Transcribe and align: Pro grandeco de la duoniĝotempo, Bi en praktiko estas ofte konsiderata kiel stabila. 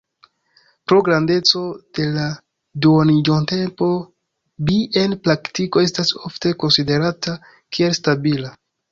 Pro 0.91 0.97
grandeco 1.07 1.59
de 1.97 2.05
la 2.13 2.23
duoniĝotempo, 2.85 3.89
Bi 4.69 4.77
en 5.01 5.13
praktiko 5.27 5.83
estas 5.89 6.11
ofte 6.31 6.53
konsiderata 6.65 7.35
kiel 7.77 7.95
stabila. 7.99 8.51